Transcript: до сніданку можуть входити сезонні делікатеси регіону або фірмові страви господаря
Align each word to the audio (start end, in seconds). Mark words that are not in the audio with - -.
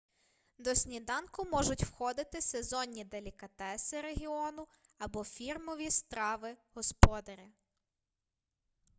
до 0.57 0.75
сніданку 0.75 1.45
можуть 1.51 1.83
входити 1.83 2.41
сезонні 2.41 3.03
делікатеси 3.05 4.01
регіону 4.01 4.67
або 4.97 5.23
фірмові 5.23 5.89
страви 5.91 6.55
господаря 6.73 7.47